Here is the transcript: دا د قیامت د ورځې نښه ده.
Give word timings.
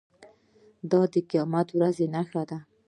دا 0.91 1.01
د 1.13 1.15
قیامت 1.29 1.67
د 1.71 1.75
ورځې 1.77 2.05
نښه 2.13 2.43
ده. 2.49 2.57